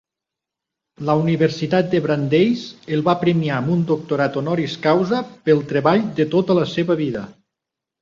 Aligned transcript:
La 1.09 1.15
Universitat 1.19 1.91
de 1.91 2.01
Brandeis, 2.05 2.65
el 2.97 3.05
va 3.09 3.17
premiar 3.27 3.59
amb 3.61 3.75
un 3.77 3.85
Doctorat 3.95 4.43
Honoris 4.43 4.81
causa 4.89 5.23
pel 5.47 5.65
treball 5.75 6.07
de 6.23 6.31
tota 6.37 6.61
la 6.65 6.69
seva 6.77 7.01
vida. 7.07 7.27